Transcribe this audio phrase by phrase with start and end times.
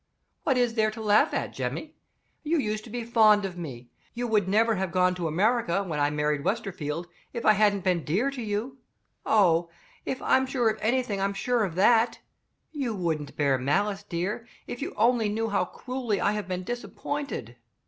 [0.41, 1.93] What is there to laugh at, Jemmy?
[2.41, 5.99] You used to be fond of me; you would never have gone to America, when
[5.99, 8.79] I married Westerfield, if I hadn't been dear to you.
[9.27, 9.69] Oh,
[10.03, 12.17] if I'm sure of anything, I'm sure of that!
[12.71, 17.57] You wouldn't bear malice, dear, if you only knew how cruelly I have been disappointed."